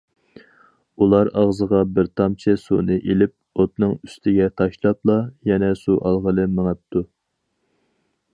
ئۇلار 1.01 1.27
ئاغزىغا 1.41 1.81
بىر 1.97 2.09
تامچە 2.21 2.55
سۇنى 2.61 2.97
ئېلىپ، 3.01 3.35
ئوتنىڭ 3.65 3.95
ئۈستىگە 3.99 4.49
تاشلاپلا، 4.63 5.19
يەنە 5.53 5.71
سۇ 5.83 6.01
ئالغىلى 6.07 6.49
مېڭىپتۇ. 6.59 7.07